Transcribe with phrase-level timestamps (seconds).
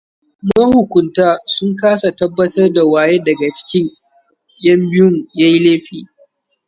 [0.49, 3.87] Mahukuntan sun kasa tabbatar da waye daga cikin
[4.63, 6.05] 'yan biyun yayi laifin.